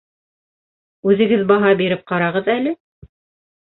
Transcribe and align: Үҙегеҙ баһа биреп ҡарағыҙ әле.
Үҙегеҙ 1.11 1.45
баһа 1.53 1.71
биреп 1.85 2.05
ҡарағыҙ 2.15 2.53
әле. 2.59 2.79